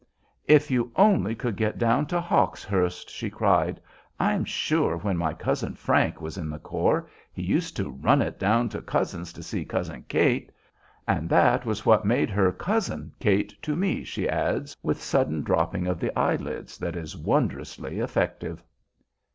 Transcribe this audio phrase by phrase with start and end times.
[0.47, 3.79] "If you only could get down to Hawkshurst!" she cried.
[4.19, 8.39] "I'm sure when my cousin Frank was in the corps he used to 'run it'
[8.39, 10.51] down to Cozzens's to see Cousin Kate,
[11.07, 15.85] and that was what made her Cousin Kate to me," she adds, with sudden dropping
[15.85, 18.63] of the eyelids that is wondrously effective.